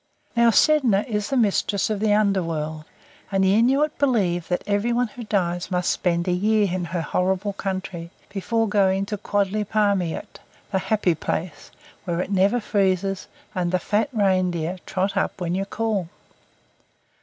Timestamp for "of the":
1.91-2.11